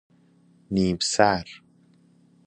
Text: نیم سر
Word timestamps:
نیم 0.71 0.97
سر 1.01 1.45